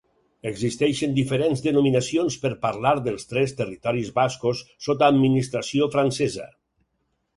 Existeixen 0.51 1.11
diferents 1.17 1.61
denominacions 1.65 2.37
per 2.45 2.51
parlar 2.63 2.93
dels 3.09 3.29
tres 3.33 3.53
territoris 3.61 4.11
bascos 4.19 4.65
sota 4.87 5.11
administració 5.15 5.91
francesa. 5.99 6.49